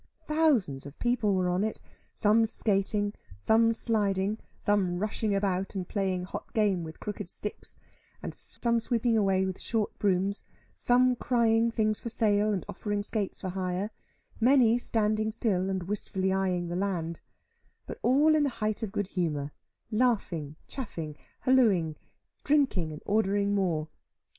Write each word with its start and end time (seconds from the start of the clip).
Thousands 0.25 0.87
of 0.87 0.97
people 0.97 1.35
were 1.35 1.47
on 1.47 1.63
it, 1.63 1.79
some 2.11 2.47
skating, 2.47 3.13
some 3.37 3.71
sliding, 3.71 4.39
some 4.57 4.97
rushing 4.97 5.35
about 5.35 5.75
and 5.75 5.87
playing 5.87 6.23
hot 6.23 6.51
game 6.53 6.83
with 6.83 6.99
crooked 6.99 7.29
sticks, 7.29 7.77
some 8.51 8.79
sweeping 8.79 9.15
away 9.15 9.45
with 9.45 9.59
short 9.61 9.99
brooms, 9.99 10.43
some 10.75 11.15
crying 11.15 11.69
things 11.69 11.99
for 11.99 12.09
sale 12.09 12.51
and 12.51 12.65
offering 12.67 13.03
skates 13.03 13.41
for 13.41 13.49
hire, 13.49 13.91
many 14.39 14.75
standing 14.79 15.29
still 15.29 15.69
and 15.69 15.83
wistfully 15.83 16.33
eyeing 16.33 16.67
the 16.69 16.75
land; 16.75 17.21
but 17.85 17.99
all 18.01 18.33
in 18.33 18.41
the 18.41 18.49
height 18.49 18.81
of 18.81 18.91
good 18.91 19.09
humour, 19.09 19.51
laughing, 19.91 20.55
chaffing, 20.67 21.15
holloaing, 21.41 21.95
drinking, 22.43 22.91
and 22.91 23.03
ordering 23.05 23.53
more. 23.53 23.87